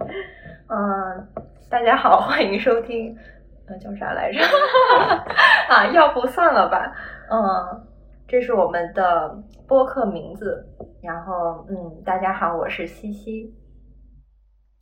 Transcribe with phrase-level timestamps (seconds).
[0.68, 1.28] 嗯，
[1.70, 3.16] 大家好， 欢迎收听，
[3.66, 4.40] 呃，叫啥来着？
[5.68, 6.92] 啊，要不算了吧。
[7.30, 7.86] 嗯，
[8.28, 9.36] 这是我们的
[9.66, 10.66] 播客名字。
[11.02, 13.54] 然后，嗯，大家好，我是西西。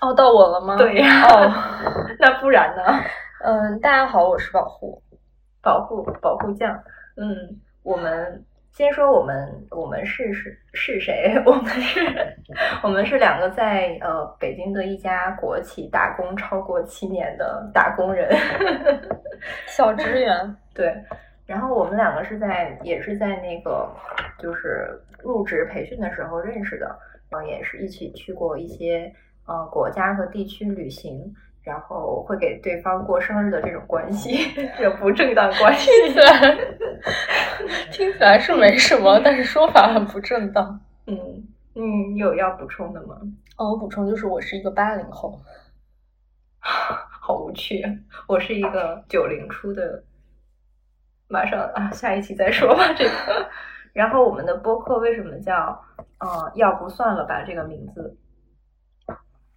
[0.00, 0.76] 哦，到我了吗？
[0.76, 1.22] 对呀。
[1.22, 1.52] 哦，
[2.18, 2.82] 那不然呢？
[3.44, 5.02] 嗯，大家好，我是保护，
[5.62, 6.74] 保护保护酱。
[7.16, 8.44] 嗯，我们。
[8.78, 11.34] 先说我们，我们是是是谁？
[11.44, 12.00] 我们是，
[12.84, 18.32] 我们是两个在呃北京的一家国企打工超过七年的打工人，
[19.66, 20.32] 小职员。
[20.72, 20.94] 对，
[21.44, 23.92] 然后我们两个是在也是在那个
[24.38, 26.96] 就是入职培训的时候认识的，
[27.28, 29.12] 然后也是一起去过一些
[29.48, 31.34] 呃国家和地区旅行。
[31.68, 34.38] 然后会给对方过生日的这种关系，
[34.78, 35.90] 这不正当关系，
[37.92, 40.80] 听起来是没什么，但是说法很不正当。
[41.06, 43.20] 嗯嗯，有要补充的吗？
[43.58, 45.38] 哦，我补充就是我是一个八零后，
[46.58, 47.84] 好无趣。
[48.26, 50.02] 我是一个九零初的，
[51.28, 52.94] 马上啊，下一期再说吧。
[52.96, 53.46] 这个，
[53.92, 55.78] 然后我们的播客为什么叫
[56.18, 57.44] 呃，要不算了吧？
[57.46, 58.16] 这个名字，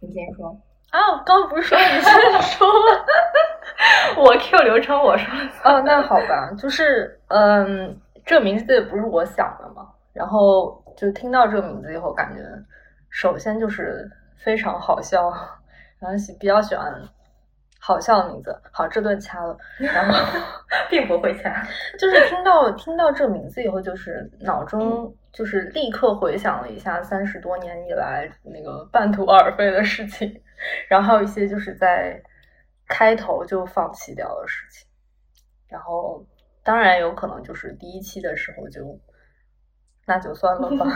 [0.00, 0.60] 你先说。
[0.90, 3.04] 啊，我刚不是说你先说吗？
[4.18, 5.26] 我 Q 流程我说。
[5.64, 9.88] 哦，那好吧，就是嗯，这个名字也不是我想的嘛。
[10.12, 12.42] 然后就听到这个名字以后，感觉
[13.08, 15.30] 首先就是非常好笑，
[16.00, 16.92] 然后喜比较喜欢
[17.78, 18.54] 好笑的名字。
[18.72, 19.56] 好，这段掐了。
[19.78, 20.14] 然后
[20.90, 21.62] 并不会掐，
[21.98, 30.42] 就是听到听到这个名字以后，就是脑中就是立刻回想了一下三十多年以来那个半途而废的事情。
[30.88, 32.20] 然后还有一些就是在
[32.88, 34.88] 开头就放弃掉的事情，
[35.68, 36.24] 然后
[36.62, 38.98] 当然有可能就是第一期的时候就
[40.06, 40.86] 那就算了吧，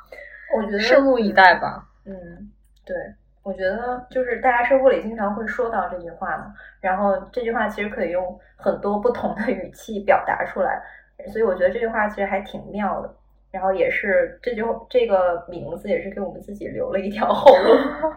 [0.56, 1.88] 我觉得拭目以待吧。
[2.04, 2.52] 嗯，
[2.84, 2.96] 对，
[3.42, 10.82] 我觉得就是大家生活里经常会说到这句话嘛，然后这句话其实可以用很多不同的语气表达出来，
[11.32, 13.14] 所以我觉得这句话其实还挺妙的。
[13.50, 17.70] 然后也是这句这个名字也是给我们自己留了一条后路。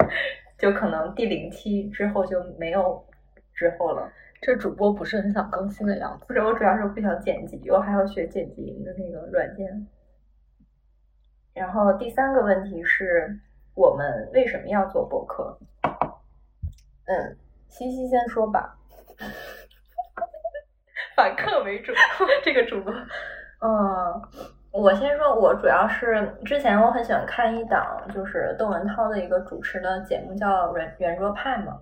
[0.58, 3.06] 就可能第零期之后就没有
[3.54, 4.12] 之后了。
[4.42, 6.26] 这主播不是很想更新的样子。
[6.28, 9.88] 不是，我主要是不想剪辑，我还要学剪辑的那个软件。
[11.54, 13.40] 然后第三个问题是
[13.74, 15.58] 我们为什么要做博客？
[17.06, 18.78] 嗯，西西先说吧。
[21.16, 21.92] 反客为主，
[22.46, 22.94] 这个主播，
[23.62, 24.57] 嗯。
[24.80, 31.80] 我先说，我主要是之前我很喜欢看一档，就是窦文涛的一个主持的节目，叫《圆圆桌派》嘛。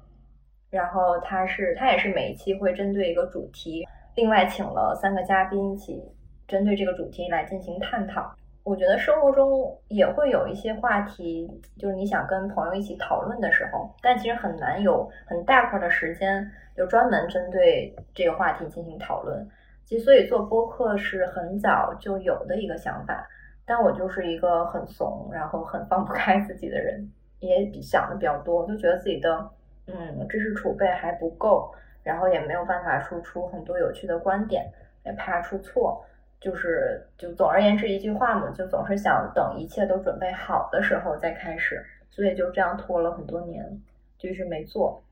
[0.69, 3.85] 然后他是他也是每一期会针对一个主题，
[4.15, 6.01] 另外请了三个嘉宾一起
[6.47, 8.33] 针对这个主题来进行探讨。
[8.63, 19.45] 我觉得生活中也会有一些话题，就是你想跟朋友一起讨论的时候，但其实很难有很大块的时间，就专门针对这个话题进行讨论。
[19.85, 23.27] 其实，所以做播客是很早就有的一个想法，
[23.65, 27.07] 但我就是一个很怂，然后很放不开自己的人，
[27.39, 29.47] 也想的比较多，就觉得自己的
[29.85, 34.65] 嗯知识储备还不够，然后也没有办法输出很多有趣的观点，
[35.05, 36.03] 也怕出错，
[36.39, 43.79] 就是就总而言之一句话嘛，就总是想等一切都准备好的时候再开始，所以就这样拖了很多年，
[44.17, 45.03] 就是没做，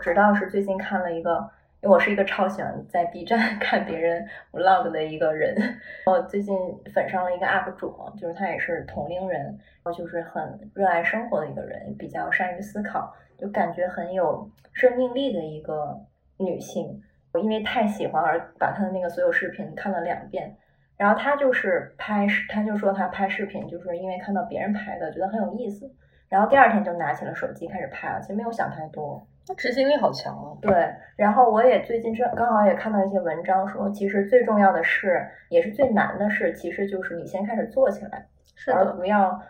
[0.00, 1.50] 直到是最近看了一个。
[1.82, 5.56] 因为我是一个超喜欢在 B 站 看别人 vlog 的一个人，
[6.04, 6.54] 我最近
[6.92, 15.98] 粉上了一个 UP 主，就是他也是同龄人，然后就是很热爱生活的一个人，比较善于思考，就感觉很有生命力的一个
[16.36, 17.02] 女性。
[17.32, 20.54] 我因为太喜欢而把她的那个所有视频看了两遍，
[20.98, 25.90] 然后他就是拍，他就说他拍视频就是因为看到别人拍的，觉得很有意思，
[26.28, 29.26] 然后第二天就拿起了手机开始拍了，其实没有想太多。
[29.56, 30.56] 执行力好强啊。
[30.60, 30.72] 对，
[31.16, 39.40] 然后我也最近正刚好也看到一些文章说，其实最重要的是，也是最难的事，其实就是你先开始做起来，是而不要，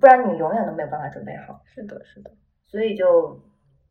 [0.00, 1.60] 不然你永远都没有办法准备好。
[1.64, 2.30] 是的，是的。
[2.66, 3.40] 所以就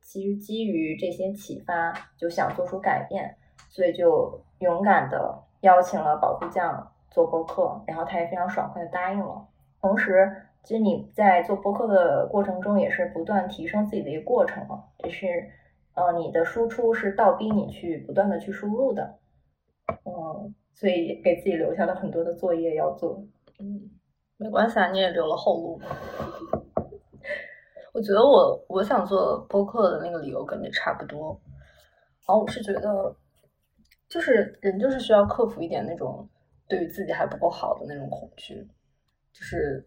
[0.02, 3.36] 其实基于这些启发，就想做出改变，
[3.70, 9.48] 所以就勇敢的邀请了保护酱做播客，然后他也非常爽快的答应了。
[9.82, 10.45] 同时。
[10.66, 14.84] 其实你在做播客的过程中，也是不断提升自己的一个过程嘛。
[14.98, 15.48] 就是，
[15.94, 19.20] 呃，你的输出是倒逼你去不断的去输入的，
[20.06, 23.24] 嗯，所以给自己留下了很多的作业要做。
[23.60, 23.92] 嗯，
[24.38, 25.80] 没关系啊，你也留了后路。
[27.94, 31.40] 我觉得我我想做播客的那个理由跟你差不多。
[32.28, 33.16] 然后我是觉得，
[34.10, 36.28] 就是人就是需要克服一点那种
[36.68, 38.68] 对于自己还不够好的那种恐惧，
[39.32, 39.86] 就是。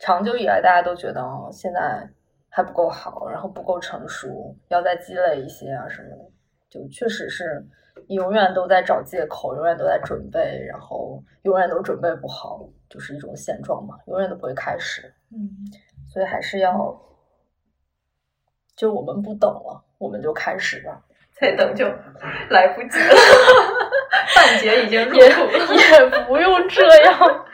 [0.00, 2.08] 长久以来，大家都觉得现在
[2.48, 6.24] 还不够好，然后不够成熟，要再积累一些啊什么的，
[6.70, 7.62] 就确实是
[8.08, 15.12] 永远都在找借口，永远都在准备，然后永远都准备不好，就是一种现状嘛，永远都不会开始。
[15.32, 15.50] 嗯，
[16.08, 16.98] 所以还是要，
[18.74, 20.98] 就我们不等了，我们就开始吧。
[21.40, 21.86] 再等就
[22.50, 23.14] 来不及了，
[24.36, 27.46] 半截已经入土了，也不用这样，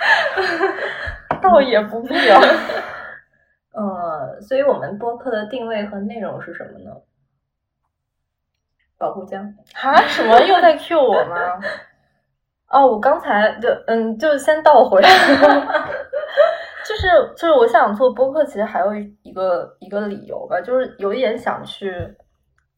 [1.48, 2.40] 倒也不必要。
[3.72, 6.90] 呃，所以我们播客的定位和内容是什么呢？
[8.98, 9.94] 保护酱啊？
[10.08, 11.36] 什么又在 Q 我吗？
[12.68, 15.08] 哦，我刚才就嗯，就先倒回来。
[16.88, 22.16] 就是就是，我想做播客，其实还有一个一个理由吧，就是有一点想去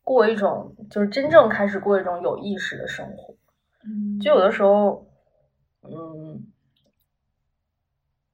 [0.02, 3.34] 过一种，就是真正开始过一种有意识的生活。
[3.84, 5.06] 嗯，就有的时候，
[5.84, 6.42] 嗯，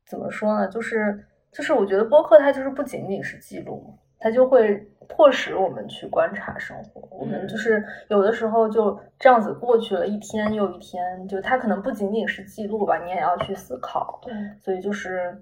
[0.06, 0.68] 怎么说呢？
[0.68, 1.26] 就是。
[1.56, 7.00] 就是我觉得播客它就是不仅仅是记录嘛，它就会迫使我们去观察生活。
[7.16, 14.18] 我们就是有的时候就这样子过去了一天又一天，就它可能不仅仅是记录吧，你也要去思考。
[14.24, 15.40] 对，所以就是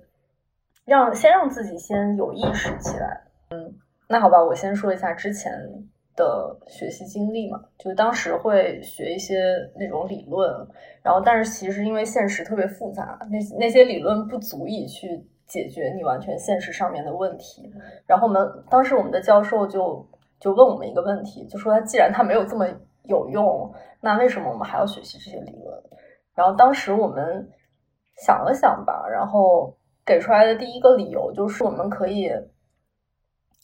[0.85, 3.23] 让先让自己先有意识起来。
[3.49, 3.75] 嗯，
[4.06, 5.50] 那好吧，我先说一下之前
[6.17, 9.37] 的学习经历嘛，就当时会学一些
[9.76, 10.50] 那种理论，
[11.03, 15.26] 然后但是其实因为现实特别复杂，那那些理论不足以去。
[15.44, 17.70] 解决你完全现实上面的问题，
[18.06, 20.09] 然后我们当时我们的教授就
[20.41, 22.67] 就问我们一个问题，就说既然它没有这么
[23.03, 23.70] 有用，
[24.00, 25.82] 那为什么我们还要学习这些理论？
[26.35, 27.47] 然后当时我们
[28.25, 29.76] 想了想吧，然后
[30.06, 32.31] 给出来的第一个理由就是我们可以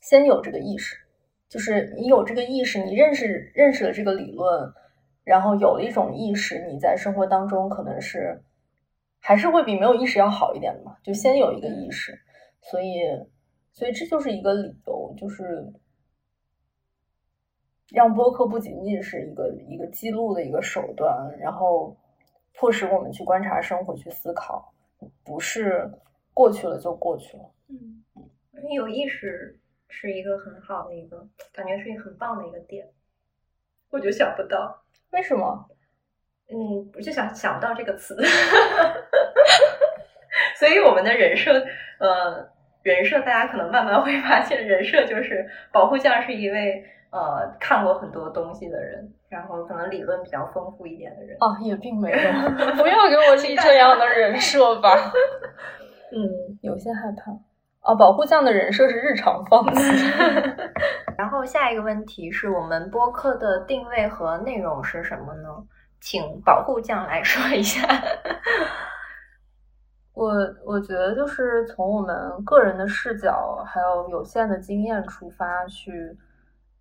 [0.03, 0.95] 先有这个意识，
[1.49, 4.73] 就是你有这个意识，你认识认识了这个理论，
[5.25, 8.43] 然后有了一种意识，你在生活当中可能是。
[9.21, 12.17] 还是会比没有意识要好一点的嘛，就先有一个意识，
[12.62, 13.00] 所以，
[13.73, 15.73] 所以这就是一个理由，就是
[17.91, 21.97] 让播客不仅仅是一个一个记录的一个手段，然后
[22.55, 24.73] 迫使我们去观察生活、去思考，
[25.25, 25.91] 不是
[26.33, 27.50] 过去了就过去了。
[27.67, 28.05] 嗯，
[28.73, 32.87] 有意识是一个很好的一个，感觉是一个很棒的一个点，
[33.90, 35.69] 我就想不到为什么。
[36.50, 38.17] 嗯，我就想想不到这个词，
[40.56, 41.52] 所以我们的人设，
[41.99, 42.49] 呃，
[42.82, 51.37] 人设大家可能慢慢会发现，人设就是保护匠是一位呃看过很多东西的人，然后可能理论比较丰富一点的人。
[51.38, 52.17] 啊，也并没有，
[52.81, 55.12] 不要给我立这样的人设吧。
[56.12, 57.31] 嗯，有些害怕。
[57.88, 59.82] 哦，保护酱的人设是日常放弃。
[61.17, 65.49] 然后下一个问题是我们播客的定位和内容是什么呢？
[65.99, 67.88] 请保护酱来说一下。
[70.12, 70.35] 我
[70.67, 76.14] 我觉得就是从我们个人的视角，还有有限的经验出发，去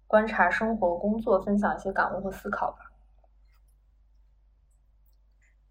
[0.08, 2.80] 观察生活、工作，分享一些感悟和思考吧。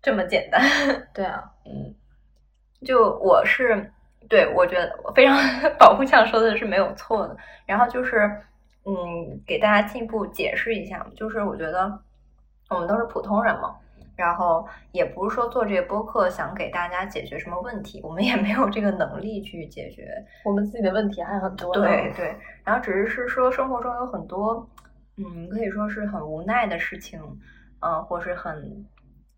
[0.01, 0.63] 这么简单？
[1.13, 1.95] 对啊，嗯，
[2.87, 3.93] 就我是
[4.29, 5.37] 对，我觉得非常
[5.79, 7.37] 保护匠说的是没有错的。
[7.65, 8.19] 然后就是，
[8.85, 11.99] 嗯，给大家进一步解释一下，就是我觉得。
[12.69, 13.77] 我们都是普通人嘛，
[14.17, 20.09] 然后也不是说做这个播客想给大家解决什么问题，我们也没有这个能力去解决，
[20.45, 21.73] 我们自己的问题还很多。
[21.73, 24.69] 对对，然后只是是说生活中有很多，
[25.17, 27.21] 嗯，可以说是很无奈的事情，
[27.79, 28.85] 嗯，或是很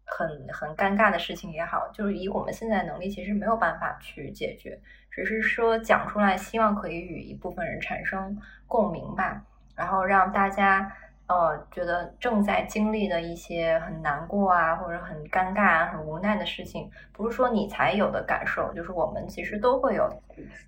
[0.09, 4.79] 很很尴尬的事情也好，就是以我们现在能力，其实没有办法去解决，
[5.11, 8.37] 只是说讲出来，希望可以与一部分人产生
[8.67, 9.43] 共鸣吧，
[9.77, 10.91] 然后让大家。
[11.29, 20.09] 呃，觉得正在经历的一些很难过啊，或者很尴尬、啊很无奈的事情，不是说你才有的感受，就是我们其实都会有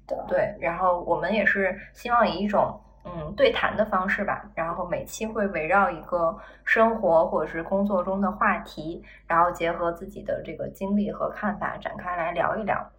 [0.06, 0.22] 的。
[0.28, 12.90] 对，然后我们也是希望以一种嗯对谈的方式吧，然后每期会围绕一个生活或者是工作中的话题，然后结合自己的这个经历和看法展开来聊一聊。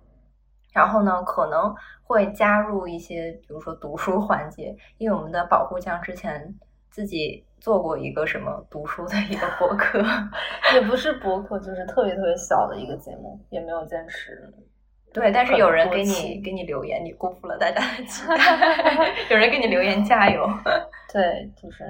[0.74, 6.54] 然后呢，可能会加入一些，比如说读书环节，因为我们的保护酱之前。
[6.92, 10.04] 自己做过一个什么读书的一个博客，
[10.76, 14.54] 也不是博客，就是特别特别小的一个节目，也没有坚持。
[15.14, 18.36] 对，但是有人给你给你留言，你辜负了大家的期待。
[19.30, 20.48] 有人给你留言加油。
[21.12, 21.84] 对，就是，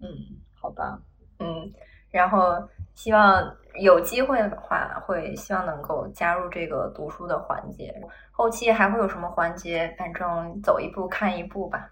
[0.00, 0.08] 嗯，
[0.54, 0.98] 好吧，
[1.38, 1.72] 嗯，
[2.10, 2.62] 然后
[2.94, 7.94] 希望有机会的话，会希望能够加入这个读书的环节。
[8.30, 9.94] 后期还会有什么环节？
[9.98, 11.90] 反正走一步看一步吧。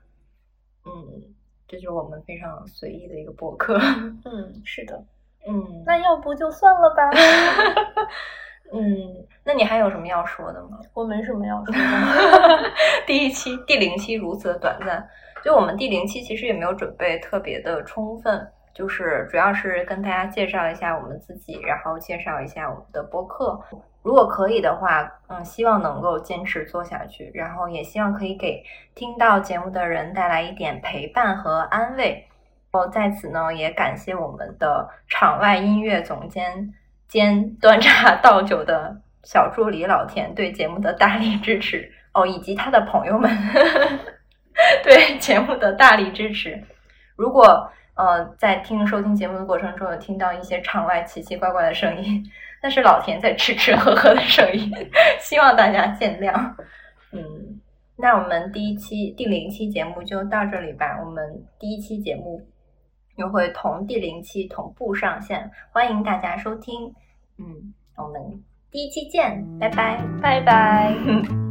[0.85, 1.35] 嗯。
[1.69, 3.78] 这就是我们非常随意的一个博客。
[4.26, 5.02] 嗯，是的。
[5.49, 7.09] 嗯，那要不就算了吧。
[8.73, 10.79] 嗯，那你还有什么要说的吗？
[10.95, 12.71] 我没什么要说的。
[13.07, 15.07] 第一期第零期如此的短暂，
[15.45, 23.61] 就我们第零期其实也没有准备特别的充分，就是主要是跟大家介绍一下我们自己，然后介绍一下我们的播客。
[24.02, 28.64] 如果可以的话，嗯，希望能够坚持做下去，然后也希望可以给
[28.95, 32.26] 听到节目的人带来一点陪伴和安慰。
[32.73, 36.73] 我在此呢，也感谢我们的场外音乐总监
[37.12, 43.31] 兼端茶倒酒的小助理老田对节目的大力支持哦，以及他的朋友们
[44.83, 46.59] 对节目的大力支持。
[47.14, 52.25] 如果呃在听收听节目的过程中有听到一些场外奇奇怪怪的声音。
[52.64, 54.73] 那是老田在吃吃喝喝的声音，
[55.21, 56.33] 希望大家见谅。
[57.11, 57.61] 嗯，
[57.97, 60.99] 那我们第一期第零期节目就到这里吧。
[61.04, 62.40] 我们第一期节目
[63.16, 66.92] 又会同第零期同步上线，欢迎大家收听。
[67.38, 70.95] 嗯，我们第一期见，拜拜，拜拜。